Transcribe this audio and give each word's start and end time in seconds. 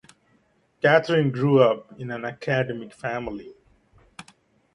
Katherine 0.81 1.29
grew 1.31 1.61
up 1.61 1.93
in 1.99 2.09
an 2.09 2.25
academic 2.25 2.91
family. 2.91 3.53